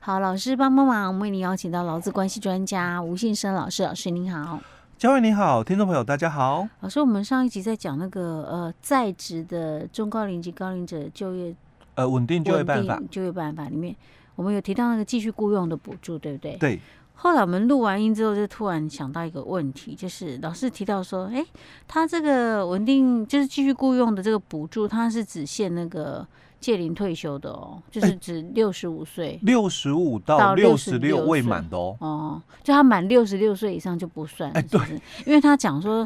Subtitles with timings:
[0.00, 4.60] 好，老师帮帮忙，我们为您邀请到劳资关系专家吴信生老师，老师您好。
[4.96, 6.66] 嘉惠你好，听众朋友大家好。
[6.80, 11.54] 老师，我们上一集在讲那个呃在职的中高龄及高龄者就业
[11.96, 13.94] 呃稳定就业办法就业办法里面，
[14.36, 16.56] 我们有提到那个继续雇佣的补助，对不对？
[16.56, 16.80] 对。
[17.20, 21.44] 后来我们录完音之后，就突然想到一个问题，就是老师提到说，哎，
[21.86, 26.26] 他这个稳定就是继续雇佣的这个补助，他是只限那个。
[26.60, 31.96] 届龄退休的哦，就是指六十五岁，六十五到六十六未满的哦。
[32.00, 34.50] 哦，就他满六十六岁以上就不算。
[34.50, 34.80] 哎，对，
[35.24, 36.04] 因为他讲说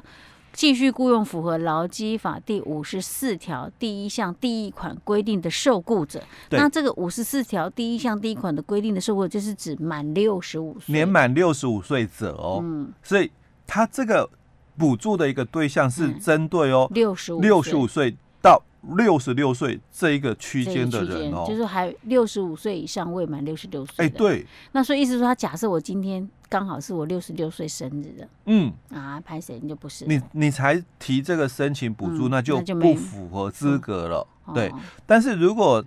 [0.52, 12.61] 继续雇佣符合劳基法第五十四条第一项第一款规定的受雇者，那这个五十四条第一项第一款的规定的受雇者，就是指满六十五岁，年满六十五岁者哦。
[12.62, 13.30] 嗯，所以
[13.66, 14.28] 他这个
[14.77, 18.62] 补助的一个对象是针对哦六十五六十五岁到。
[18.96, 24.05] 六十六岁这一个区间的人哦，就是还六十五岁以上未满六十六岁。
[24.05, 24.45] 哎，对。
[24.73, 34.27] 那所以意思说，他假设我今天刚好是我六十六岁生日的，嗯啊，拍谁你就不是你，你才提这个申请补助，那就不符合资格了。
[34.53, 34.72] 对。
[35.06, 35.84] 但是如果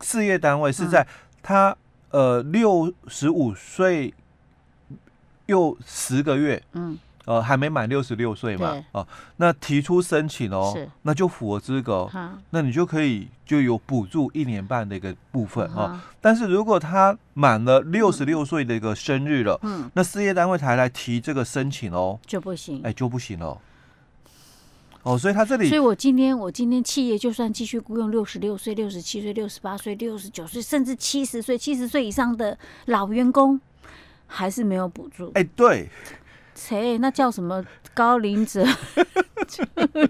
[0.00, 1.04] 事业单位是在
[1.42, 1.76] 他
[2.12, 4.14] 呃六十五岁
[5.46, 6.96] 又十个月，嗯。
[7.26, 8.70] 呃，还没满六十六岁嘛？
[8.92, 12.10] 哦、呃，那提出申请哦，那就符合资格，
[12.50, 16.02] 那你就可以就有补助一年半的一个部分哦、呃。
[16.20, 23.58] 但是如果他满了六十六岁的一个生日了，嗯，那事业单位才来提这个申请哦，就不行，哎，就不行了。
[25.02, 33.60] 哦，所以他这里，所以我今天我今天企业就算继续雇佣六十六岁、六十七岁、六十八岁、六十九岁，甚至七十岁、七十岁以上的老员工，
[34.26, 35.30] 还是没有补助。
[35.34, 35.88] 哎，对。
[36.54, 38.64] 切，那叫什么高龄者
[39.48, 39.64] 就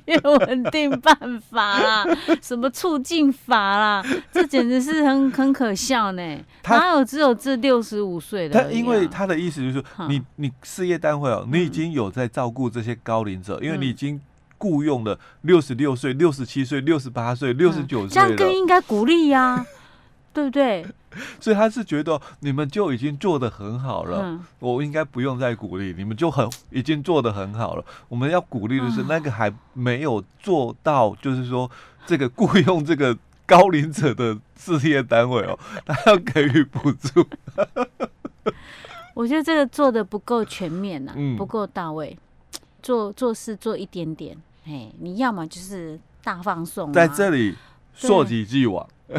[0.06, 2.04] 业稳定办法啦？
[2.42, 4.04] 什么促进法啦？
[4.32, 6.38] 这简直是很很可笑呢！
[6.64, 8.62] 哪有只有这六十五岁的？
[8.62, 14.20] 他因为他的意思就是说，你你事业单位哦，你已经有在照顾这些高龄者，因为你已经
[14.58, 19.64] 雇佣了六十六岁、六十七岁、六十八岁、六十九岁，这样更应该鼓励呀，
[20.34, 20.84] 对不对？
[21.40, 27.84] 所以他是觉得你们就已经做得很好了，嗯、我应该不用再鼓励，你们就很已经做得很好了。
[28.08, 31.70] 我们要鼓励的是那个还没有做到，就是说
[32.06, 37.26] 这个雇佣这个高龄者的事业单位哦，他要给予补助。
[39.14, 42.16] 我觉得这个做的不够全面呐、啊，嗯、不够到位，
[42.80, 47.56] 做做事做一点点，哎，你要么就是大放送、啊，在这里
[47.92, 48.88] 溯及既往。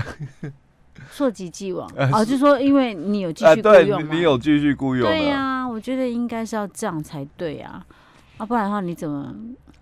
[1.10, 1.90] 溯及既往。
[2.12, 7.86] 哦，就说因为你有继续雇佣，你有继续雇佣，对呀，我觉得应该是要这样才对啊，
[8.38, 9.34] 啊，不然的话你怎么？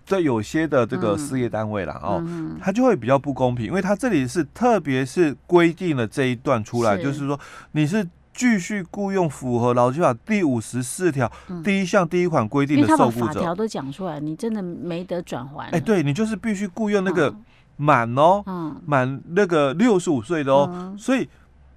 [0.06, 2.24] 对，有些的这个事业单位啦，哦，
[2.60, 7.38] 他就会比较不公平，因为他这里是特别是规定了这一段出来，就是说
[7.72, 8.04] 你是
[8.34, 11.30] 继续雇佣符合劳基法第五十四条
[11.62, 15.68] 第一项第一款规定的受雇者，法条都讲出来，你真的没得转还。
[15.70, 17.34] 哎，对你就是必须雇佣那个。
[17.80, 18.44] 满哦，
[18.84, 21.26] 满那个六十五岁的哦，嗯、所以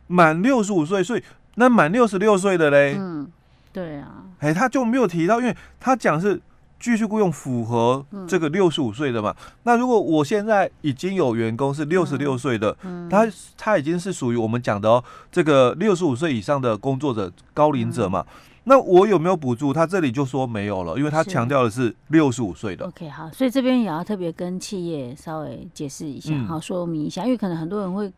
[0.07, 1.23] 满六十五岁，所以
[1.55, 3.25] 那满六十六岁的嘞，嗯，
[3.71, 6.41] 对啊，哎，他就没有提到，因为他讲是
[6.77, 9.33] 继续雇佣符合这个六十五岁的嘛。
[9.39, 13.25] 嗯、那如果我现在已经有员工是六十六岁的，嗯、他
[13.57, 18.25] 他已经是属于我们讲的哦，这个六十五岁以上的工作者高龄者嘛。
[18.65, 19.73] 嗯那我有没有补助？
[19.73, 22.85] 他这里就说没有了，因为他强调的是六十五岁的。
[22.85, 28.09] OK，好，所以这边也要特别跟企业稍微解释一下，嗯、好说明一下，因为可能很多人会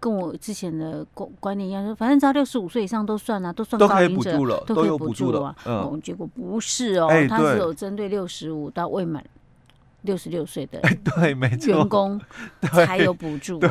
[0.00, 5.54] 跟我之前的观观念一样，说反正只要六十五岁以上都算啊，都算高龄者，都可以补助了，都有补助了。
[5.64, 9.24] 嗯、哦，结果不是哦，欸、他是有针对六十五到未满
[10.02, 12.20] 六十六岁的，对，没错，员工
[12.62, 13.60] 才有补助。
[13.60, 13.70] 对。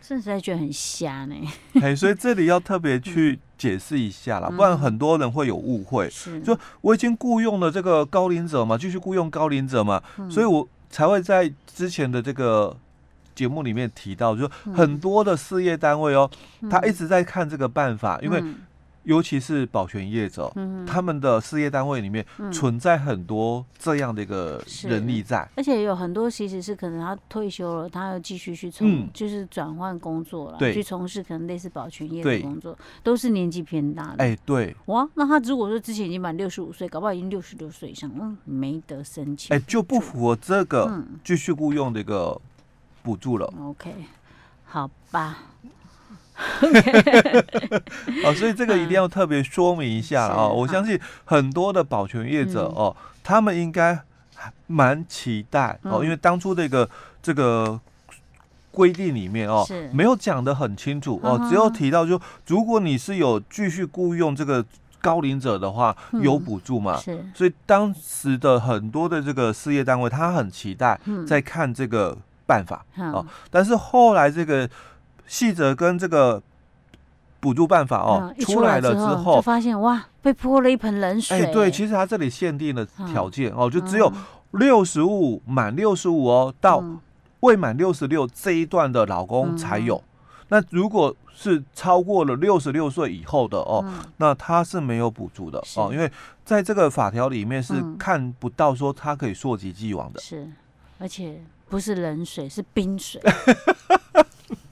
[0.00, 1.34] 甚实在觉得很瞎呢，
[1.82, 6.08] 哎，所以这里要特别去解释一下啦，不然很多人会有误会。
[6.08, 12.74] 是，就我已经雇佣了这个高龄者嘛，继续雇佣高龄者嘛，所以我才会在之前的这个
[13.34, 16.30] 节目里面提到，就很多的事业单位哦，
[16.70, 18.42] 他一直在看这个办法，因为。
[19.08, 22.22] 尤其是保全业者，嗯、他们的事业单位里面
[22.52, 34.22] 存在很多这样的一个人力在，而且有很多其实是可能他退休了，他要继续去从，嗯、就是转换工作了，去从事可能类似保全业的工作，都是年纪偏大的。
[34.22, 42.38] 哎，对，哇，那他如果说之前已经满六十五岁，搞不好已经六十六岁以上，嗯，没得申请，哎，就不符合这个继续雇佣的一个
[43.02, 43.50] 补助了。
[43.56, 43.90] 嗯、OK，
[44.66, 45.38] 好吧。
[48.24, 50.52] 哦，所以这个一定要特别说明一下哦。
[50.54, 54.00] 我相信很多的保全业者哦，他们应该
[54.66, 56.88] 蛮期待哦，因为当初这个
[57.20, 57.78] 这个
[58.70, 64.64] 规定里面哦，没有讲的很清楚哦，只有提到就如果你是有继续雇佣这个
[65.00, 66.96] 高龄者的话，有补助嘛？
[66.98, 74.68] 是，所以当时的很多的这个事业单位，他很期待在看这个办法哦，但是后来这个
[75.28, 76.42] 细则跟这个
[77.38, 81.38] 补助办法哦出来了之后，就发现哇，被泼了一盆冷水。
[81.38, 84.12] 哎，对，其实他这里限定的条件哦，就只有
[84.50, 86.82] 六十五满六十五哦到。
[87.40, 90.02] 未满六十六这一段的老公才有，嗯、
[90.48, 96.10] 那如果是超过了六十六岁以后的哦，嗯、那他是没有补助的哦，因为
[96.44, 100.50] 在这个法条里面是看不到说他可以溯及既往的，是，
[100.98, 103.22] 而且不是冷水，是冰水。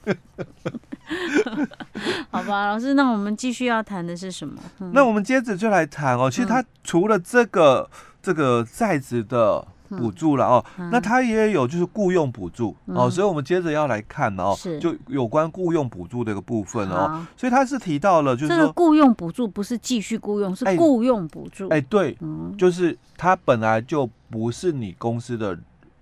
[2.29, 4.55] 好吧，老师，那我们继续要谈的是什么？
[4.79, 9.65] 嗯、那我们接着就来谈哦，其实他除了这个、嗯、这个在职的。
[9.89, 14.77] 补助了哦，嗯、那他也有就是雇佣补助、嗯、哦，所以我们接着要来看哦，是。
[14.79, 21.69] 就有关雇佣补助的一个部分哦，所以他是提到了就是说，这个雇佣补助不是继续雇佣，是雇佣补助。
[21.69, 25.57] 哎，哎，对，嗯、就是他本来就不是你公司的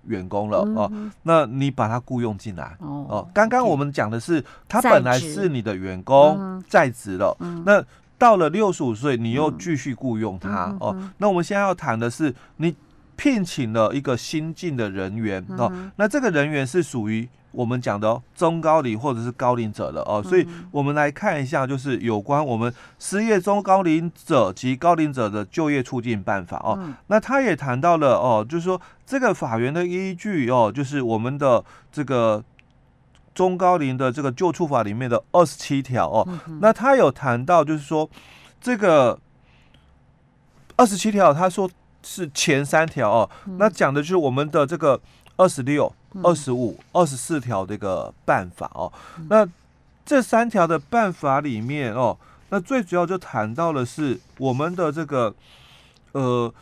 [0.07, 0.91] 员工了、嗯、哦，
[1.23, 7.83] 那你把他雇佣进来哦，哦，刚刚我们讲的是他本来是你的员工在职了，嗯、那
[8.17, 12.75] 到了六十五岁你又继续雇佣他、嗯、哦，那我们现在要谈的是你。
[13.17, 17.25] 聘请了一个新进的人员哦，那这个人员是属于
[17.55, 26.77] 我们讲的中高龄或者是高龄者的哦，所以我们来看一下，就是有关我们失业中高龄者及高龄者的就业促进办法哦。
[27.07, 32.43] 那他也谈到了哦，就是说这个法源的依据哦，就是我们的这个
[33.33, 36.27] 中高龄的这个就促法里面的二十七条哦。
[36.59, 38.09] 那他有谈到就是说
[38.59, 39.19] 这个
[40.75, 41.69] 二十七条，他说。
[42.07, 45.01] 是前三条哦，那讲的就是我们的这个
[45.37, 45.91] 二十六、
[46.23, 48.91] 二十五、二十四条的一个办法哦。
[49.29, 49.47] 那
[50.05, 52.17] 这三条的办法里面哦，
[52.49, 55.33] 那最主要就谈到的是我们的这个
[56.13, 56.53] 呃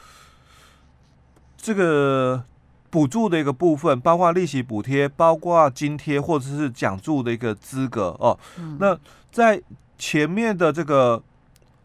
[1.58, 2.44] 这个
[2.90, 8.38] 补助的一个部分，包括利息补贴、包括津贴或者是奖助的一个资格哦。
[8.80, 8.98] 那
[9.32, 9.62] 在
[9.98, 11.22] 前面的这个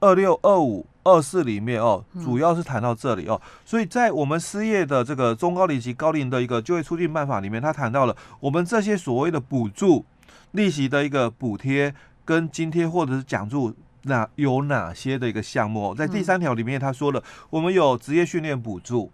[0.00, 0.86] 二六、二五。
[1.08, 10.04] 二四里面哦，主要是谈到这里哦，所以在我们失业的这个中高龄及高龄的一个就业促进办法里面，他谈到了我们这些所谓的补助、
[10.52, 11.94] 利息的一个补贴
[12.24, 15.94] 跟津贴或者是奖助，那有哪些的一个项目？
[15.94, 19.10] 在第三条里面，他说了，我们有职业训练补助，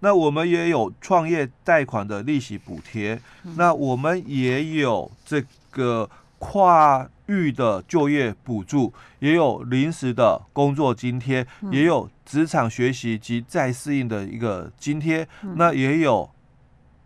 [0.00, 3.18] 那我们也有创业贷款的利息补贴，
[3.56, 7.08] 那我们也有这个跨。
[7.30, 16.28] 育的就业补助，也有临时的工作津贴，也有职场学习及再适应的一个津贴，那也有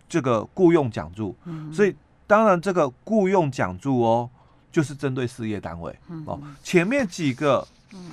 [0.08, 1.36] 这个雇佣奖助。
[1.70, 1.94] 所以
[2.26, 4.30] 当然这个雇佣奖助哦，
[4.72, 5.94] 就是针对事业单位
[6.24, 6.40] 哦。
[6.62, 7.66] 前面几个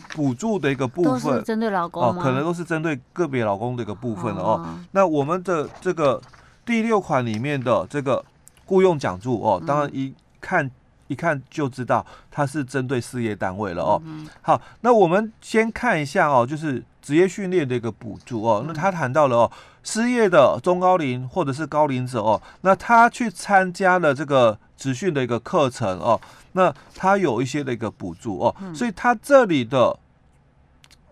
[0.10, 4.78] 补助的一个部分，针对劳工哦，可能都是针对个别劳工的一个部分哦。
[4.92, 6.22] 那我们的这个
[6.66, 8.22] 第六款里面的这个
[8.66, 10.70] 雇佣奖助哦，当然一看。
[11.12, 14.02] 一看就知道它是针对事业单位了哦。
[14.42, 18.64] 好，那我们先看一下哦，就是职业训练的一个补助哦。
[18.66, 19.52] 那他谈到了哦，
[19.84, 26.18] 失业的中高龄或者是高龄者哦，那他去参加了这个职训的一个课程哦，
[26.54, 28.56] 那他有一些的一个补助哦。
[28.74, 30.00] 所以他这里的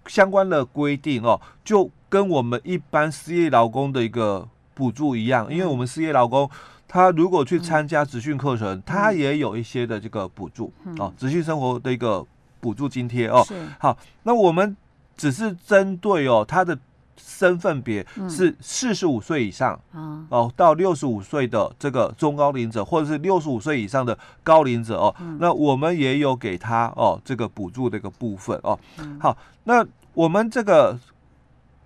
[0.07, 6.50] 相关的规定哦，就跟我们一般失业劳工的一个补助一样，因为我们失业劳工。
[6.91, 12.25] 他如果去参加职训课程，嗯、他也有一些的这个补助、嗯、哦，职训生活的一个
[12.60, 13.46] 补助津贴哦。
[13.79, 14.75] 好，那我们
[15.15, 16.75] 只是针对哦他的
[17.15, 28.79] 身份别是四十五岁以上、嗯、哦到六十五岁的这个中高龄者，或者是六十五岁以上的高龄者哦，嗯、那我们也有给他哦这个补助的一个部分哦。
[28.98, 30.98] 嗯、好，那我们这个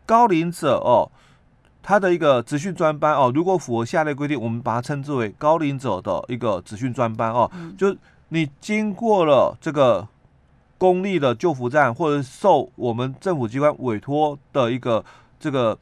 [0.05, 1.11] 高龄者哦。
[1.83, 7.51] 他的一个职训专班哦，如果符合下列规定，我们把它称之为高龄者的一个职训专班哦。
[7.53, 7.93] 嗯、就
[8.29, 10.07] 你经过了这个
[10.77, 15.03] 公立的救扶站，或者受我们政府机关委托的一个
[15.37, 15.77] 这个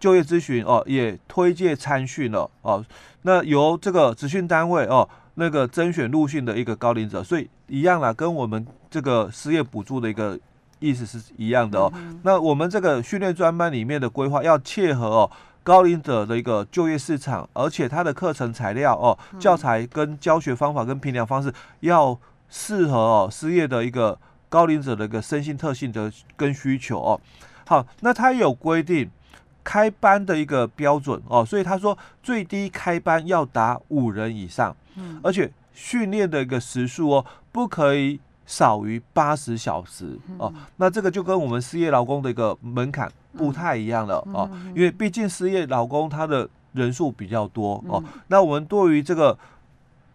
[0.00, 2.84] 就业咨询哦，也推荐参训了哦。
[3.22, 10.36] 那由这个职训单位哦，那个甄选入训的一个高龄者，所以一样啦，跟我们这个失业补助的一个。
[10.78, 11.92] 意思是一样的哦。
[12.22, 15.30] 那我们这个训练专班里面的规划要切合哦
[15.62, 22.18] 高龄者的一个就业市场，而且他的课程材料哦、教材跟教学方法跟评量方式要
[22.48, 24.18] 适合哦失业的一个
[24.48, 27.20] 高龄者的一个身心特性的跟需求哦。
[27.66, 29.10] 好，那他有规定
[29.62, 34.74] 开班的一个标准哦，所以他说最低开班要达五人以上。
[34.96, 38.18] 嗯，而且训练的一个时数哦，不可以
[38.48, 40.52] 少于八十小时哦。
[40.78, 48.02] 那这个就跟我们失业劳工的一个门槛不太一样了哦，因为毕竟失业劳工他的人数比较多哦。
[48.28, 49.38] 那我们对于这个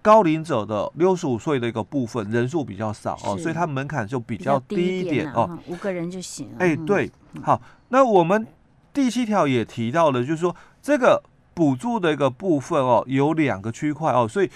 [0.01, 6.55] 高龄者的六十五岁的一个部分人数比较少哦，所以它门槛就比较低一点哦，五个人就行了。
[6.57, 7.09] 哎，对，
[7.41, 8.45] 好，那我们
[8.91, 11.23] 第七条也提到了，就是说这个
[11.53, 14.49] 补助的一个部分哦，有两个区块哦，所以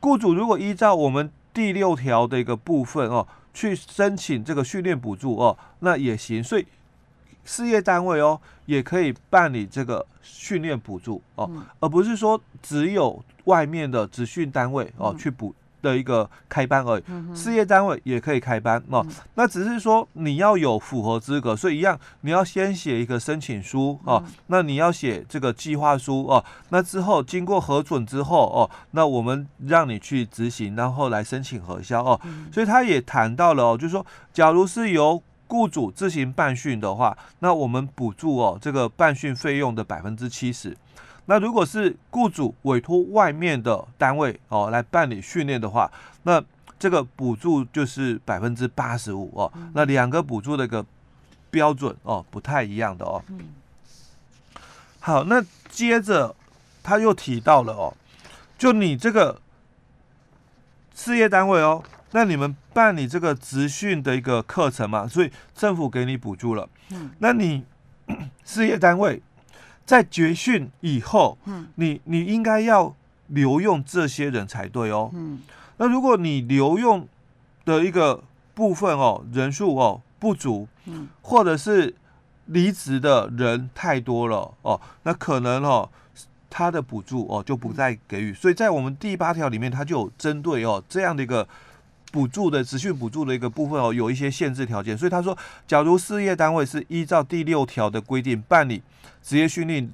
[0.00, 6.66] 雇主如果依照我们第六条的一个部分哦，去申请这个训练补助哦，那也行，所以。
[7.42, 17.02] 事业单位哦，也可以办理这个训练补助哦，嗯、而不是说只有外面的职训单位哦、嗯、去补的一个开班而已。
[17.34, 32.20] 事业单位也可以开班哦，嗯、那只是说你要有符合资格，所以一样你要先写一个申请书哦，嗯、那你要写这个计划书哦，那之后经过核准之后哦，那我们让你去执行，然后来申请核销哦。
[32.24, 40.76] 嗯、所以他也谈到了哦，就是说，假如是由雇主自行办训的话，那我们补助哦这个办训费用的百分之七十。
[41.26, 45.90] 那如果是雇主委托外面的单位哦来办理训练的话，
[46.22, 46.40] 那
[46.78, 49.50] 这个补助就是百分之八十五哦。
[49.56, 50.86] 嗯、那两个补助的一个
[51.50, 53.20] 标准哦不太一样的哦。
[53.26, 53.40] 嗯、
[55.00, 56.32] 好，那接着
[56.80, 57.92] 他又提到了哦，
[58.56, 59.40] 就你这个
[60.94, 61.82] 事业单位哦。
[62.12, 66.68] 那你们办理这个职训的一个课程嘛，所以政府给你补助了。
[66.90, 67.64] 嗯，那你
[68.44, 69.22] 事业单位
[69.86, 72.92] 在绝训以后，嗯，你你应该要
[73.28, 75.10] 留用这些人才对哦。
[75.14, 75.40] 嗯，
[75.76, 77.06] 那如果你留用
[77.64, 78.24] 的一个
[78.54, 81.94] 部分哦，人数哦不足，嗯，或者是
[82.46, 85.88] 离职的人太多了哦，那可能哦。
[86.52, 88.34] 他的补助哦就不再给予。
[88.34, 91.46] 所以在我们第八条里面，他就有针对哦这样的一个。
[92.10, 95.36] 补助的职训补助的一个部分哦，有一些限制条件，所以他说，
[95.66, 98.82] 假如事业单位是依照第六条的规定办理
[99.22, 99.88] 职业训练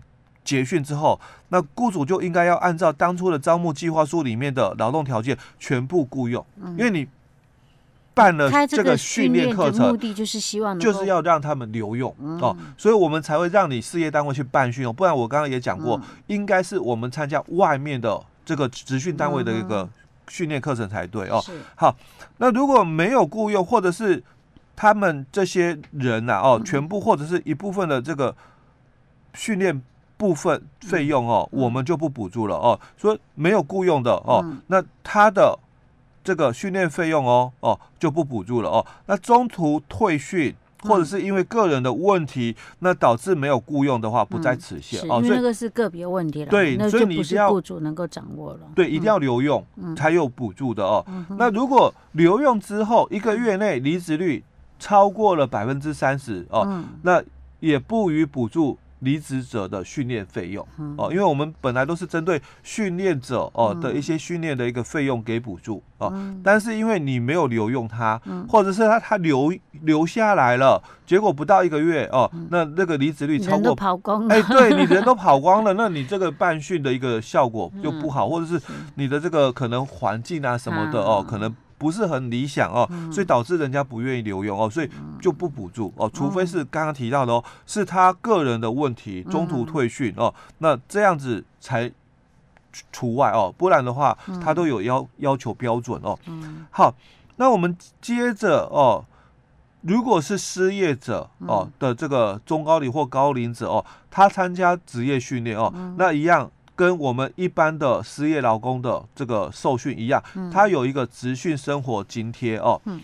[0.45, 1.21] 结训之后，
[1.51, 7.07] 那雇主就应该要按照当初的招募计划书里面的劳动条件全部雇佣，因为你
[8.15, 19.87] 办了这个训练课程，目的就是希望就是要让他们留用哦，所以我们才会让你事业单位去办训哦，不然我刚刚也讲过，应该是我们参加外面的这个职训单位的一个。
[20.29, 21.43] 训练课程才对哦。
[21.75, 21.95] 好，
[22.39, 24.23] 那如果没有雇佣，或者是
[24.75, 28.35] 他们这些人呐、啊、哦，全部或者是一部分的这个
[29.35, 29.83] 训练
[30.17, 32.79] 部分费用哦，嗯、我们就不补助了哦。
[32.97, 35.59] 说没有雇佣的哦，嗯、那他的
[36.23, 38.87] 这个训练费用哦哦就不补助了哦。
[39.07, 40.55] 那中途退训。
[40.83, 45.21] 或者是因为个人的问题，那导致没有雇佣的话，不在此限哦。
[45.21, 48.61] 所以那个是个别问题了，对，所以你一定要雇主能够掌握了。
[48.75, 49.65] 对，一定要留用
[49.97, 51.05] 才有补助的哦。
[51.39, 54.43] 那如果留用之后一个月内离职率
[54.79, 57.23] 超过了百分之三十哦，那
[57.61, 58.79] 也不予补助。
[59.01, 60.67] 离职者的训练费用。
[60.97, 66.13] 哦，因为我们本来都是针对训练者哦的一些训练的一个费用给补助哦，
[66.43, 78.61] 但是因为你没有留用他，或者是他他留留下来了，结果不到一个月哦，那那个离职率超过跑光了，哎，对你人都跑光了，那你这个办训的一个效果就不好，或者是
[78.95, 81.55] 你的这个可能环境啊什么的哦，可能。
[81.79, 84.91] 不是很理想哦，所以导致人家不愿意留用哦，所以
[85.21, 91.91] 就不补助哦，除非是刚刚提到的哦，是他个人的问题，中途退训哦，那这样子才
[92.93, 96.19] 除外哦，不然的话他都有要要求标准哦。
[96.71, 96.95] 好，
[97.37, 99.05] 那我们接着哦，
[99.83, 106.51] 如果是失业者哦的这个中高龄或高龄者哦，他参加职业训练哦，那一样。
[106.77, 112.81] 跟我们一般的失业劳工的这个受训一样，它有一个职训生活津贴哦。
[112.85, 113.01] 嗯。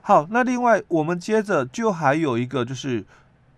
[0.00, 3.04] 好，那另外我们接着就还有一个就是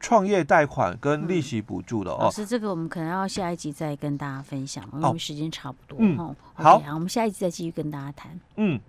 [0.01, 2.19] 创业贷款跟利息补助的哦。
[2.23, 5.99] 老师，这个我们可能要下一集再跟大家分享，因为时间差不多。
[6.01, 6.17] 嗯。
[6.55, 8.41] 好，好，我们下一集再继续跟大家谈。
[8.57, 8.81] 嗯。